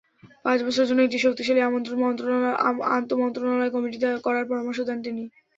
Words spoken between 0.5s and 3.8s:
বছরের জন্য একটি শক্তিশালী আন্তমন্ত্রণালয়